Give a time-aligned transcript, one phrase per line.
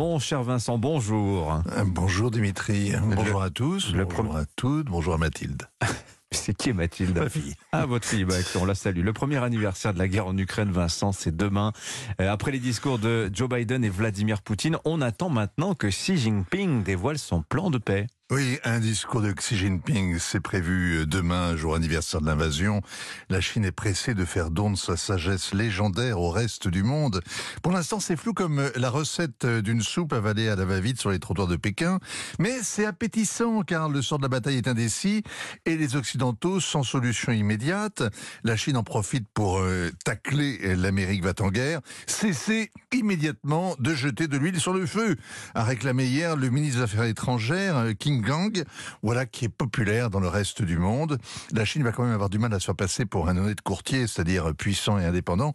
[0.00, 1.52] Mon cher Vincent, bonjour.
[1.76, 5.64] Euh, Bonjour Dimitri, bonjour à tous, le bonjour à toutes, bonjour à Mathilde.
[6.32, 7.54] C'est qui est Mathilde Ma fille.
[7.72, 9.04] Ah, votre fille, bah, on la salue.
[9.04, 11.72] Le premier anniversaire de la guerre en Ukraine, Vincent, c'est demain.
[12.18, 16.16] Euh, après les discours de Joe Biden et Vladimir Poutine, on attend maintenant que Xi
[16.16, 18.06] Jinping dévoile son plan de paix.
[18.32, 22.80] Oui, un discours de Xi Jinping, c'est prévu demain, jour anniversaire de l'invasion.
[23.28, 27.22] La Chine est pressée de faire don de sa sagesse légendaire au reste du monde.
[27.60, 31.18] Pour l'instant, c'est flou comme la recette d'une soupe avalée à la va-vite sur les
[31.18, 31.98] trottoirs de Pékin,
[32.38, 35.24] mais c'est appétissant car le sort de la bataille est indécis
[35.66, 38.04] et les Occidentaux sans solution immédiate.
[38.44, 41.80] La Chine en profite pour euh, tacler l'Amérique va en guerre.
[42.06, 45.16] Cessez immédiatement de jeter de l'huile sur le feu,
[45.56, 48.62] a réclamé hier le ministre des Affaires étrangères, euh, King Gang,
[49.02, 51.18] voilà qui est populaire dans le reste du monde.
[51.52, 53.60] La Chine va quand même avoir du mal à se faire passer pour un honnête
[53.60, 55.52] courtier, c'est-à-dire puissant et indépendant,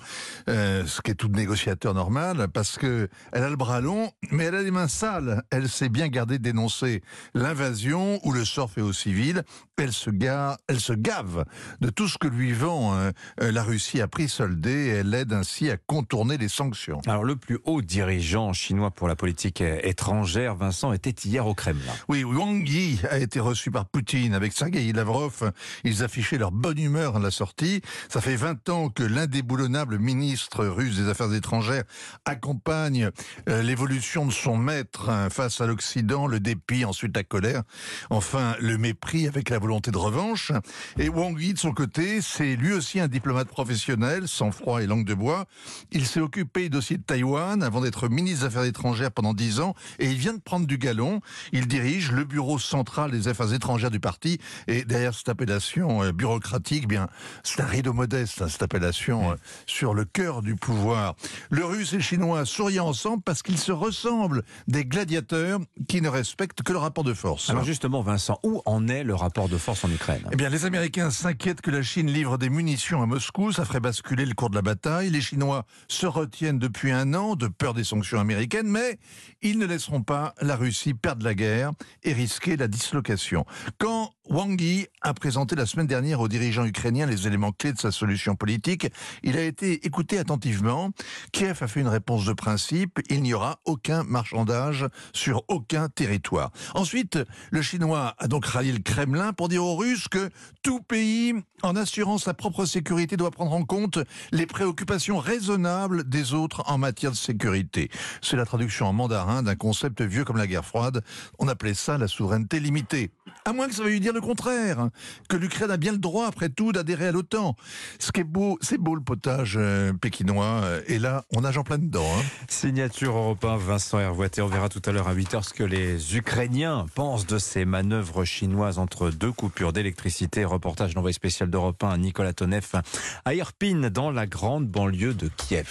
[0.50, 4.46] euh, ce qui est tout négociateur normal, parce que elle a le bras long, mais
[4.46, 5.44] elle a les mains sales.
[5.52, 7.02] Elle sait bien garder de dénoncer
[7.34, 9.44] l'invasion ou le sort fait aux civils.
[9.78, 11.44] Elle se, gare, elle se gave
[11.82, 15.14] de tout ce que lui vend euh, euh, la Russie à prix soldé et elle
[15.14, 17.02] aide ainsi à contourner les sanctions.
[17.08, 21.92] Alors, le plus haut dirigeant chinois pour la politique étrangère, Vincent, était hier au Kremlin.
[22.08, 25.52] Oui, Wang Yi a été reçu par Poutine avec Sergei Lavrov.
[25.84, 27.82] Ils affichaient leur bonne humeur à la sortie.
[28.08, 31.84] Ça fait 20 ans que l'indéboulonnable ministre russe des Affaires étrangères
[32.24, 33.10] accompagne
[33.50, 37.64] euh, l'évolution de son maître hein, face à l'Occident, le dépit, ensuite la colère,
[38.10, 40.52] enfin le mépris avec la volonté de revanche.
[40.98, 44.88] Et Wang Yi, de son côté, c'est lui aussi un diplomate professionnel, sans froid et
[44.88, 45.46] langue de bois.
[45.92, 49.60] Il s'est occupé du dossier de Taïwan avant d'être ministre des Affaires étrangères pendant 10
[49.60, 51.22] ans et il vient de prendre du galon.
[51.52, 54.40] Il dirige le bureau central des affaires étrangères du parti.
[54.68, 57.08] Et derrière cette appellation euh, bureaucratique, eh bien,
[57.44, 61.16] c'est un rideau modeste, hein, cette appellation euh, sur le cœur du pouvoir.
[61.50, 66.10] Le russe et le chinois sourient ensemble parce qu'ils se ressemblent, des gladiateurs qui ne
[66.10, 67.50] respectent que le rapport de force.
[67.50, 70.28] Alors, justement, Vincent, où en est le rapport de force en Ukraine?
[70.32, 73.52] Eh bien, les Américains s'inquiètent que la Chine livre des munitions à Moscou.
[73.52, 75.10] Ça ferait basculer le cours de la bataille.
[75.10, 79.00] Les Chinois se retiennent depuis un an de peur des sanctions américaines, mais
[79.42, 81.72] ils ne laisseront pas la Russie perdre la guerre
[82.04, 83.46] et risquer la dislocation.
[83.78, 87.80] Quand Wang Yi a présenté la semaine dernière aux dirigeants ukrainiens les éléments clés de
[87.80, 88.88] sa solution politique,
[89.24, 90.92] il a été écouté attentivement.
[91.32, 93.00] Kiev a fait une réponse de principe.
[93.10, 96.52] Il n'y aura aucun marchandage sur aucun territoire.
[96.74, 97.20] Ensuite,
[97.52, 100.30] le Chinois a donc rallié le Kremlin pour dire aux Russes que
[100.64, 104.00] tout pays, en assurant sa propre sécurité, doit prendre en compte
[104.32, 107.90] les préoccupations raisonnables des autres en matière de sécurité.
[108.22, 111.04] C'est la traduction en mandarin d'un concept vieux comme la guerre froide.
[111.40, 113.12] On appelait ça la souveraineté limitée.
[113.48, 114.90] À moins que ça veuille dire le contraire,
[115.30, 117.56] que l'Ukraine a bien le droit, après tout, d'adhérer à l'OTAN.
[118.00, 121.58] Ce qui est beau, c'est beau le potage euh, pékinois, euh, et là, on nage
[121.58, 122.08] en plein dedans.
[122.18, 122.24] Hein.
[122.48, 124.42] Signature européen, Vincent Hervoitet.
[124.42, 128.26] On verra tout à l'heure à 8h ce que les Ukrainiens pensent de ces manœuvres
[128.26, 130.44] chinoises entre deux coupures d'électricité.
[130.44, 132.82] Reportage d'envoyé spécial d'Europe 1 à Nicolas Tonev
[133.26, 135.68] à Irpin, dans la grande banlieue de Kiev.